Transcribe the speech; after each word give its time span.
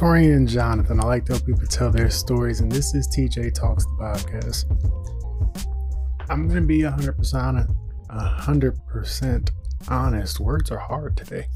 Torian 0.00 0.34
and 0.34 0.48
Jonathan. 0.48 0.98
I 0.98 1.04
like 1.04 1.26
to 1.26 1.34
help 1.34 1.44
people 1.44 1.66
tell 1.66 1.90
their 1.90 2.08
stories, 2.08 2.60
and 2.60 2.72
this 2.72 2.94
is 2.94 3.06
TJ 3.08 3.52
Talks 3.52 3.84
the 3.84 3.90
podcast. 4.00 4.64
I'm 6.30 6.48
gonna 6.48 6.62
be 6.62 6.78
100% 6.78 7.34
honest. 7.34 7.68
100% 8.08 9.50
honest. 9.88 10.40
Words 10.40 10.70
are 10.70 10.78
hard 10.78 11.18
today. 11.18 11.48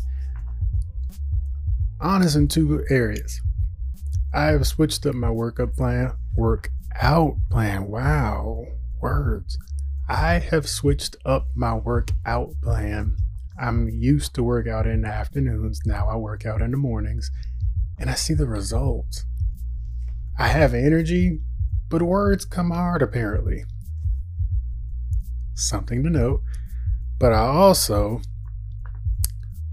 Honest 2.02 2.36
in 2.36 2.48
two 2.48 2.84
areas. 2.90 3.40
I 4.34 4.48
have 4.48 4.66
switched 4.66 5.06
up 5.06 5.14
my 5.14 5.28
workup 5.28 5.74
plan, 5.74 6.12
workout 6.36 7.36
plan. 7.50 7.86
Wow, 7.86 8.66
words. 9.00 9.56
I 10.06 10.38
have 10.38 10.68
switched 10.68 11.16
up 11.24 11.46
my 11.54 11.72
workout 11.72 12.50
plan. 12.62 13.16
I'm 13.58 13.88
used 13.88 14.34
to 14.34 14.42
work 14.42 14.68
out 14.68 14.86
in 14.86 15.00
the 15.00 15.08
afternoons. 15.08 15.80
Now 15.86 16.08
I 16.10 16.16
work 16.16 16.44
out 16.44 16.60
in 16.60 16.72
the 16.72 16.76
mornings 16.76 17.30
and 17.98 18.10
I 18.10 18.14
see 18.14 18.34
the 18.34 18.46
results. 18.46 19.24
I 20.38 20.48
have 20.48 20.74
energy, 20.74 21.40
but 21.88 22.02
words 22.02 22.44
come 22.44 22.70
hard 22.70 23.02
apparently. 23.02 23.64
Something 25.54 26.02
to 26.02 26.10
note. 26.10 26.42
But 27.18 27.32
I 27.32 27.46
also 27.46 28.20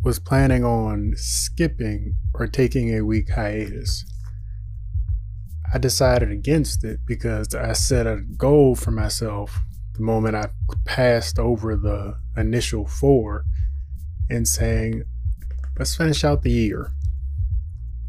was 0.04 0.20
planning 0.20 0.64
on 0.64 1.14
skipping 1.16 2.16
or 2.34 2.48
taking 2.48 2.96
a 2.96 3.02
week 3.06 3.32
hiatus. 3.32 4.06
I 5.74 5.78
decided 5.78 6.32
against 6.32 6.84
it 6.84 7.00
because 7.06 7.56
I 7.56 7.74
set 7.74 8.06
a 8.06 8.22
goal 8.38 8.76
for 8.76 8.92
myself 8.92 9.60
the 9.94 10.02
moment 10.02 10.36
I 10.36 10.50
passed 10.86 11.40
over 11.40 11.76
the 11.76 12.18
initial 12.36 12.86
four 12.86 13.46
and 14.30 14.48
saying, 14.48 15.04
let's 15.78 15.96
finish 15.96 16.24
out 16.24 16.42
the 16.42 16.52
year. 16.52 16.92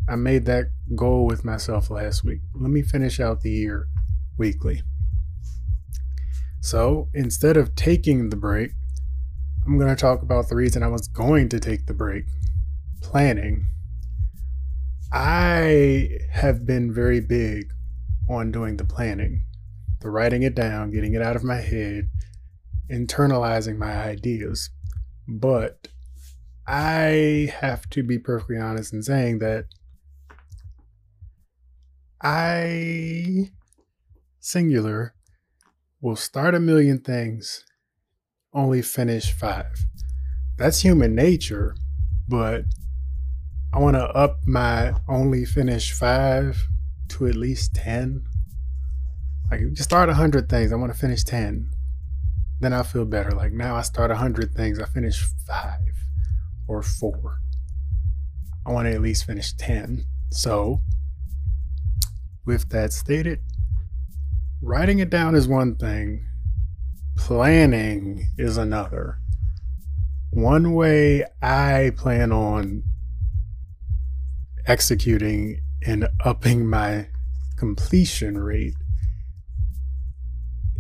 I 0.09 0.17
made 0.17 0.47
that 0.47 0.67
goal 0.97 1.27
with 1.27 1.45
myself 1.45 1.91
last 1.91 2.25
week. 2.25 2.41
Let 2.55 2.71
me 2.71 2.83
finish 2.83 3.21
out 3.21 3.41
the 3.41 3.51
year 3.51 3.89
weekly. 4.37 4.83
So 6.61 7.09
instead 7.15 7.57
of 7.57 7.75
taking 7.75 8.31
the 8.31 8.37
break, 8.37 8.73
I'm 9.65 9.79
going 9.79 9.95
to 9.95 10.01
talk 10.01 10.23
about 10.23 10.49
the 10.49 10.57
reason 10.57 10.83
I 10.83 10.89
was 10.89 11.07
going 11.09 11.49
to 11.51 11.61
take 11.61 11.87
the 11.87 11.95
break 11.95 12.25
planning. 13.01 13.67
I 15.13 16.19
have 16.31 16.67
been 16.67 16.93
very 16.93 17.21
big 17.21 17.73
on 18.29 18.51
doing 18.51 18.77
the 18.77 18.85
planning, 18.85 19.43
the 20.01 20.11
writing 20.11 20.43
it 20.43 20.55
down, 20.55 20.91
getting 20.91 21.15
it 21.15 21.23
out 21.23 21.37
of 21.37 21.45
my 21.45 21.61
head, 21.61 22.09
internalizing 22.91 23.77
my 23.77 23.95
ideas. 23.95 24.71
But 25.29 25.89
I 26.67 27.53
have 27.61 27.89
to 27.91 28.03
be 28.03 28.19
perfectly 28.19 28.57
honest 28.57 28.93
in 28.93 29.03
saying 29.03 29.39
that 29.41 29.67
I, 32.23 33.51
singular, 34.39 35.15
will 36.01 36.15
start 36.15 36.55
a 36.55 36.61
million 36.61 37.01
things, 37.01 37.65
only 38.55 38.81
finish 38.81 39.33
five. 39.33 39.87
That's 40.57 40.83
human 40.83 41.17
nature, 41.17 41.75
but 42.29 42.65
I 43.73 43.81
want 43.81 43.97
to 43.97 44.05
up 44.05 44.47
my 44.47 44.95
only 45.09 45.45
finish 45.45 45.93
five 45.93 46.63
to 47.09 47.27
at 47.27 47.35
least 47.35 47.75
10. 47.75 48.23
Like, 49.51 49.61
just 49.73 49.89
start 49.89 50.09
100 50.09 50.49
things, 50.49 50.73
I 50.73 50.77
want 50.77 50.93
to 50.93 50.99
finish 50.99 51.25
10. 51.25 51.71
Then 52.61 52.73
I 52.73 52.85
feel 52.85 53.05
better. 53.05 53.33
Like, 53.33 53.53
now 53.53 53.75
I 53.75 53.83
start 53.83 54.11
100 54.11 54.55
things, 54.55 54.79
I 54.79 54.85
finish 54.85 55.21
five 55.47 55.95
or 56.69 56.83
four. 56.83 57.41
I 58.65 58.71
want 58.71 58.87
to 58.87 58.95
at 58.95 59.01
least 59.01 59.27
finish 59.27 59.53
10. 59.55 60.05
So, 60.31 60.83
with 62.45 62.69
that 62.71 62.93
stated, 62.93 63.41
writing 64.61 64.99
it 64.99 65.11
down 65.11 65.35
is 65.35 65.47
one 65.47 65.77
thing, 65.77 66.27
planning 67.17 68.29
is 68.39 68.57
another. 68.57 69.19
One 70.31 70.73
way 70.75 71.25
I 71.43 71.93
plan 71.97 72.33
on 72.33 72.85
executing 74.67 75.61
and 75.85 76.09
upping 76.25 76.67
my 76.67 77.09
completion 77.59 78.39
rate 78.39 78.75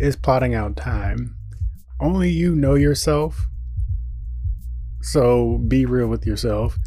is 0.01 0.17
plotting 0.17 0.55
out 0.55 0.77
time. 0.77 1.37
Only 2.01 2.31
you 2.31 2.57
know 2.57 2.75
yourself. 2.75 3.47
So 5.03 5.59
be 5.69 5.85
real 5.85 6.09
with 6.09 6.27
yourself. 6.27 6.79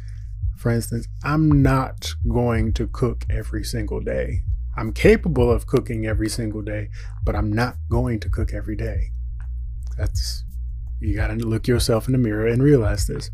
For 0.57 0.71
instance, 0.71 1.07
I'm 1.23 1.61
not 1.61 2.13
going 2.27 2.73
to 2.73 2.87
cook 2.87 3.25
every 3.29 3.63
single 3.63 3.99
day. 3.99 4.41
I'm 4.77 4.91
capable 4.91 5.51
of 5.51 5.67
cooking 5.67 6.05
every 6.05 6.29
single 6.29 6.61
day, 6.61 6.89
but 7.23 7.35
I'm 7.35 7.51
not 7.51 7.77
going 7.89 8.19
to 8.21 8.29
cook 8.29 8.53
every 8.53 8.75
day. 8.75 9.11
That's, 9.97 10.43
you 10.99 11.15
got 11.15 11.27
to 11.27 11.35
look 11.35 11.67
yourself 11.67 12.07
in 12.07 12.11
the 12.11 12.17
mirror 12.17 12.47
and 12.47 12.61
realize 12.61 13.07
this. 13.07 13.31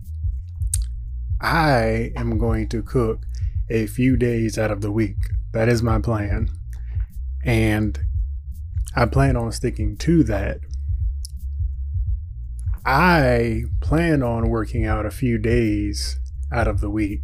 I 1.41 2.11
am 2.15 2.37
going 2.37 2.69
to 2.69 2.83
cook 2.83 3.25
a 3.69 3.87
few 3.87 4.17
days 4.17 4.57
out 4.57 4.69
of 4.69 4.81
the 4.81 4.91
week. 4.91 5.17
That 5.53 5.67
is 5.67 5.81
my 5.81 5.99
plan. 5.99 6.49
And 7.43 7.99
I 8.95 9.05
plan 9.05 9.35
on 9.35 9.51
sticking 9.51 9.97
to 9.97 10.23
that. 10.25 10.59
I 12.85 13.63
plan 13.79 14.21
on 14.21 14.49
working 14.49 14.85
out 14.85 15.05
a 15.05 15.11
few 15.11 15.37
days 15.37 16.19
out 16.51 16.67
of 16.67 16.81
the 16.81 16.89
week. 16.89 17.21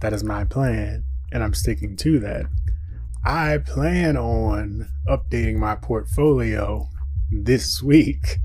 That 0.00 0.12
is 0.12 0.24
my 0.24 0.44
plan, 0.44 1.04
and 1.32 1.42
I'm 1.42 1.54
sticking 1.54 1.96
to 1.98 2.18
that. 2.20 2.46
I 3.24 3.58
plan 3.58 4.16
on 4.16 4.88
updating 5.06 5.56
my 5.56 5.74
portfolio 5.74 6.88
this 7.30 7.82
week. 7.82 8.38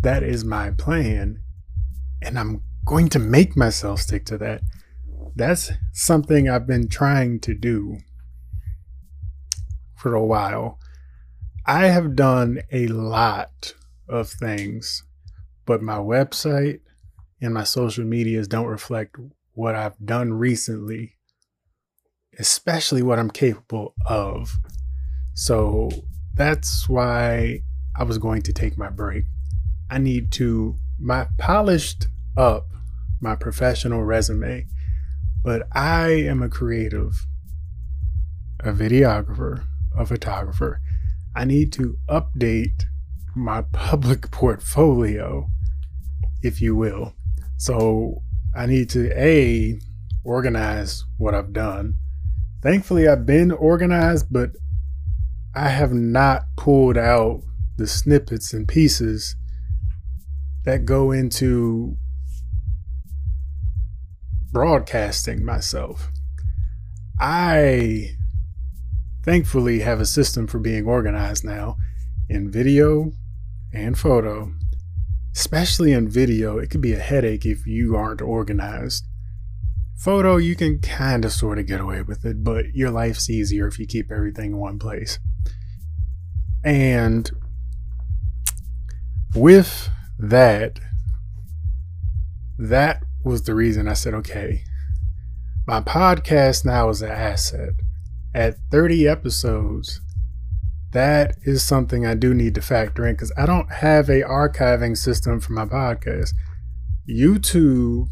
That 0.00 0.22
is 0.22 0.42
my 0.42 0.70
plan. 0.70 1.42
And 2.22 2.38
I'm 2.38 2.62
going 2.86 3.10
to 3.10 3.18
make 3.18 3.58
myself 3.58 4.00
stick 4.00 4.24
to 4.26 4.38
that. 4.38 4.62
That's 5.36 5.70
something 5.92 6.48
I've 6.48 6.66
been 6.66 6.88
trying 6.88 7.40
to 7.40 7.54
do 7.54 7.98
for 9.96 10.14
a 10.14 10.24
while. 10.24 10.78
I 11.66 11.86
have 11.88 12.16
done 12.16 12.62
a 12.72 12.86
lot 12.86 13.74
of 14.08 14.30
things, 14.30 15.04
but 15.66 15.82
my 15.82 15.98
website 15.98 16.80
and 17.40 17.52
my 17.52 17.64
social 17.64 18.04
medias 18.04 18.48
don't 18.48 18.66
reflect 18.66 19.16
what 19.52 19.74
I've 19.74 19.98
done 19.98 20.32
recently 20.32 21.16
especially 22.40 23.02
what 23.02 23.18
I'm 23.18 23.30
capable 23.30 23.94
of. 24.06 24.50
So 25.34 25.90
that's 26.34 26.88
why 26.88 27.60
I 27.94 28.04
was 28.04 28.16
going 28.16 28.40
to 28.42 28.52
take 28.52 28.78
my 28.78 28.88
break. 28.88 29.24
I 29.90 29.98
need 29.98 30.32
to 30.32 30.76
my 30.98 31.26
polished 31.38 32.06
up 32.36 32.66
my 33.20 33.36
professional 33.36 34.02
resume, 34.04 34.66
but 35.44 35.68
I 35.74 36.08
am 36.08 36.42
a 36.42 36.48
creative, 36.48 37.26
a 38.60 38.72
videographer, 38.72 39.64
a 39.96 40.06
photographer. 40.06 40.80
I 41.36 41.44
need 41.44 41.72
to 41.74 41.98
update 42.08 42.84
my 43.36 43.62
public 43.72 44.30
portfolio, 44.30 45.46
if 46.42 46.62
you 46.62 46.74
will. 46.74 47.12
So 47.58 48.22
I 48.56 48.64
need 48.64 48.88
to 48.90 49.12
A, 49.12 49.78
organize 50.24 51.04
what 51.18 51.34
I've 51.34 51.52
done 51.52 51.96
Thankfully, 52.62 53.08
I've 53.08 53.24
been 53.24 53.50
organized, 53.50 54.26
but 54.30 54.50
I 55.54 55.68
have 55.68 55.92
not 55.92 56.44
pulled 56.56 56.98
out 56.98 57.42
the 57.76 57.86
snippets 57.86 58.52
and 58.52 58.68
pieces 58.68 59.34
that 60.64 60.84
go 60.84 61.10
into 61.10 61.96
broadcasting 64.52 65.44
myself. 65.44 66.10
I 67.18 68.10
thankfully 69.24 69.80
have 69.80 70.00
a 70.00 70.06
system 70.06 70.46
for 70.46 70.58
being 70.58 70.86
organized 70.86 71.44
now 71.44 71.76
in 72.28 72.50
video 72.50 73.12
and 73.72 73.98
photo. 73.98 74.52
Especially 75.34 75.92
in 75.92 76.08
video, 76.08 76.58
it 76.58 76.70
could 76.70 76.80
be 76.80 76.92
a 76.92 76.98
headache 76.98 77.46
if 77.46 77.66
you 77.66 77.96
aren't 77.96 78.20
organized. 78.20 79.04
Photo, 80.00 80.38
you 80.38 80.56
can 80.56 80.78
kind 80.78 81.26
of 81.26 81.32
sort 81.32 81.58
of 81.58 81.66
get 81.66 81.78
away 81.78 82.00
with 82.00 82.24
it, 82.24 82.42
but 82.42 82.74
your 82.74 82.90
life's 82.90 83.28
easier 83.28 83.66
if 83.66 83.78
you 83.78 83.86
keep 83.86 84.10
everything 84.10 84.52
in 84.52 84.56
one 84.56 84.78
place. 84.78 85.18
And 86.64 87.30
with 89.34 89.90
that, 90.18 90.80
that 92.58 93.02
was 93.22 93.42
the 93.42 93.54
reason 93.54 93.88
I 93.88 93.92
said, 93.92 94.14
okay, 94.14 94.64
my 95.66 95.82
podcast 95.82 96.64
now 96.64 96.88
is 96.88 97.02
an 97.02 97.10
asset. 97.10 97.74
At 98.34 98.56
30 98.70 99.06
episodes, 99.06 100.00
that 100.92 101.34
is 101.42 101.62
something 101.62 102.06
I 102.06 102.14
do 102.14 102.32
need 102.32 102.54
to 102.54 102.62
factor 102.62 103.06
in 103.06 103.16
because 103.16 103.32
I 103.36 103.44
don't 103.44 103.70
have 103.70 104.08
a 104.08 104.22
archiving 104.22 104.96
system 104.96 105.40
for 105.40 105.52
my 105.52 105.66
podcast. 105.66 106.30
YouTube 107.06 108.06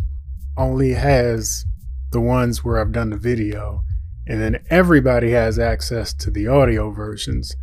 only 0.59 0.93
has 0.93 1.65
the 2.11 2.21
ones 2.21 2.65
where 2.65 2.79
I've 2.79 2.93
done 2.93 3.11
the 3.11 3.17
video, 3.17 3.83
and 4.27 4.41
then 4.41 4.65
everybody 4.71 5.31
has 5.31 5.59
access 5.59 6.13
to 6.15 6.31
the 6.31 6.47
audio 6.47 6.91
versions. 6.91 7.55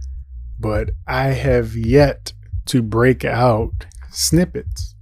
But 0.60 0.92
I 1.08 1.28
have 1.28 1.76
yet 1.76 2.34
to 2.68 2.82
break 2.82 3.26
out 3.26 3.86
snippets. 4.10 4.96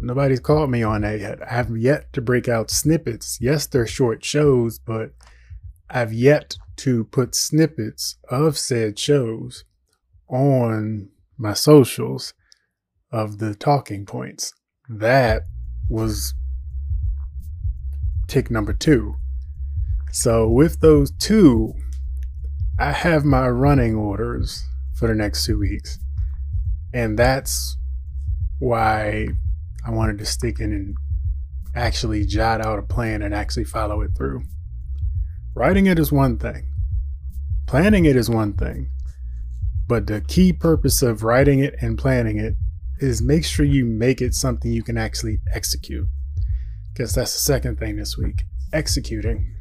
Nobody's 0.00 0.40
called 0.40 0.70
me 0.70 0.82
on 0.82 1.02
that 1.02 1.20
yet. 1.20 1.42
I 1.42 1.54
have 1.54 1.76
yet 1.76 2.12
to 2.12 2.20
break 2.20 2.48
out 2.48 2.70
snippets. 2.70 3.38
Yes, 3.40 3.66
they're 3.66 3.86
short 3.86 4.24
shows, 4.24 4.78
but 4.78 5.12
I've 5.88 6.12
yet 6.12 6.56
to 6.76 7.04
put 7.04 7.34
snippets 7.34 8.16
of 8.28 8.58
said 8.58 8.98
shows 8.98 9.64
on 10.28 11.10
my 11.38 11.52
socials 11.52 12.34
of 13.12 13.38
the 13.38 13.54
talking 13.54 14.04
points. 14.04 14.52
That 14.88 15.44
was 15.88 16.34
tick 18.34 18.50
number 18.50 18.72
two. 18.72 19.14
So, 20.10 20.48
with 20.48 20.80
those 20.80 21.12
two, 21.12 21.72
I 22.80 22.90
have 22.90 23.24
my 23.24 23.48
running 23.48 23.94
orders 23.94 24.60
for 24.98 25.06
the 25.06 25.14
next 25.14 25.46
two 25.46 25.56
weeks. 25.56 26.00
And 26.92 27.16
that's 27.16 27.76
why 28.58 29.28
I 29.86 29.90
wanted 29.92 30.18
to 30.18 30.26
stick 30.26 30.58
in 30.58 30.72
and 30.72 30.96
actually 31.76 32.26
jot 32.26 32.60
out 32.60 32.80
a 32.80 32.82
plan 32.82 33.22
and 33.22 33.32
actually 33.32 33.64
follow 33.64 34.00
it 34.00 34.10
through. 34.16 34.42
Writing 35.54 35.86
it 35.86 36.00
is 36.00 36.10
one 36.10 36.36
thing, 36.36 36.66
planning 37.68 38.04
it 38.04 38.16
is 38.16 38.28
one 38.28 38.54
thing, 38.54 38.90
but 39.86 40.08
the 40.08 40.20
key 40.20 40.52
purpose 40.52 41.02
of 41.02 41.22
writing 41.22 41.60
it 41.60 41.76
and 41.80 41.96
planning 41.96 42.38
it 42.38 42.54
is 42.98 43.22
make 43.22 43.44
sure 43.44 43.64
you 43.64 43.84
make 43.84 44.20
it 44.20 44.34
something 44.34 44.72
you 44.72 44.82
can 44.82 44.98
actually 44.98 45.38
execute. 45.52 46.08
Because 46.94 47.14
that's 47.14 47.32
the 47.32 47.40
second 47.40 47.78
thing 47.78 47.96
this 47.96 48.16
week 48.16 48.44
executing. 48.72 49.52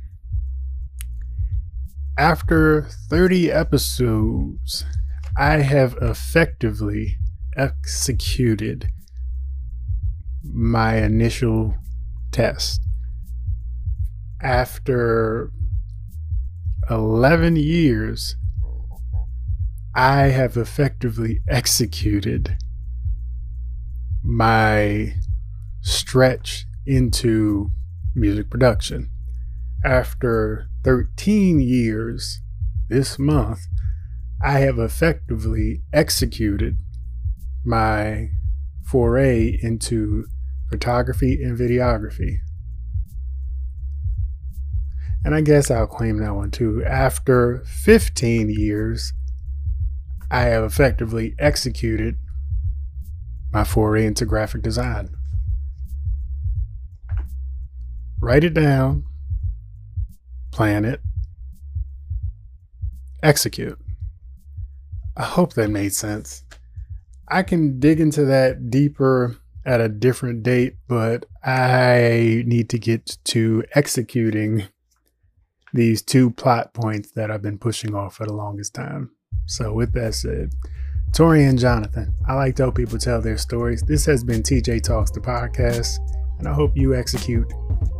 After 2.17 2.83
30 3.09 3.51
episodes, 3.51 4.85
I 5.35 5.57
have 5.57 5.97
effectively 5.99 7.17
executed 7.57 8.89
my 10.43 10.97
initial 10.97 11.75
test. 12.31 12.81
After 14.39 15.51
11 16.89 17.55
years, 17.55 18.35
I 19.95 20.23
have 20.25 20.55
effectively 20.55 21.41
executed 21.47 22.57
my 24.23 25.15
stretch 25.81 26.65
into 26.85 27.71
music 28.15 28.49
production. 28.49 29.09
After 29.83 30.67
13 30.83 31.59
years 31.59 32.41
this 32.89 33.17
month, 33.17 33.59
I 34.41 34.59
have 34.59 34.79
effectively 34.79 35.83
executed 35.93 36.77
my 37.65 38.29
foray 38.85 39.57
into 39.61 40.25
photography 40.69 41.41
and 41.41 41.57
videography. 41.57 42.37
And 45.25 45.33
I 45.33 45.41
guess 45.41 45.71
I'll 45.71 45.87
claim 45.87 46.17
that 46.17 46.35
one 46.35 46.51
too. 46.51 46.83
After 46.85 47.63
15 47.65 48.49
years, 48.49 49.13
I 50.29 50.41
have 50.41 50.63
effectively 50.63 51.35
executed 51.39 52.17
my 53.51 53.63
foray 53.63 54.05
into 54.05 54.25
graphic 54.25 54.61
design. 54.61 55.15
Write 58.23 58.45
it 58.45 58.53
down, 58.53 59.03
plan 60.53 60.85
it, 60.85 61.01
execute. 63.21 63.77
I 65.17 65.23
hope 65.23 65.55
that 65.55 65.69
made 65.69 65.91
sense. 65.91 66.45
I 67.27 67.43
can 67.43 67.81
dig 67.81 67.99
into 67.99 68.23
that 68.23 68.69
deeper 68.69 69.35
at 69.65 69.81
a 69.81 69.89
different 69.89 70.41
date, 70.41 70.77
but 70.87 71.25
I 71.43 72.43
need 72.47 72.69
to 72.69 72.79
get 72.79 73.17
to 73.25 73.65
executing 73.75 74.67
these 75.73 76.01
two 76.01 76.31
plot 76.31 76.73
points 76.73 77.11
that 77.11 77.29
I've 77.29 77.41
been 77.41 77.59
pushing 77.59 77.93
off 77.93 78.15
for 78.15 78.25
the 78.25 78.31
longest 78.31 78.73
time. 78.73 79.11
So, 79.47 79.73
with 79.73 79.91
that 79.95 80.13
said, 80.13 80.53
Tori 81.11 81.43
and 81.43 81.59
Jonathan, 81.59 82.15
I 82.25 82.35
like 82.35 82.55
to 82.55 82.63
help 82.63 82.75
people 82.75 82.99
tell 82.99 83.21
their 83.21 83.37
stories. 83.37 83.81
This 83.81 84.05
has 84.05 84.23
been 84.23 84.43
TJ 84.43 84.81
Talks, 84.81 85.11
the 85.11 85.19
podcast, 85.19 85.97
and 86.39 86.47
I 86.47 86.53
hope 86.53 86.77
you 86.77 86.95
execute 86.95 87.51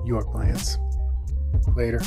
your 0.06 0.24
plans. 0.32 0.78
Later. 1.76 2.02